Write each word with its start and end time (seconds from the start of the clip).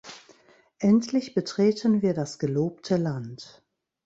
Endlich 0.79 1.35
betreten 1.35 2.01
wir 2.01 2.15
das 2.15 2.39
gelobte 2.39 2.97
Land. 2.97 3.61